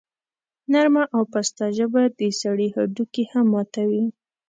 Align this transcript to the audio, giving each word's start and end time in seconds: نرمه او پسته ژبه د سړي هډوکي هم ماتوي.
نرمه 0.71 1.03
او 1.15 1.23
پسته 1.31 1.65
ژبه 1.77 2.01
د 2.19 2.21
سړي 2.41 2.67
هډوکي 2.75 3.23
هم 3.31 3.45
ماتوي. 3.53 4.03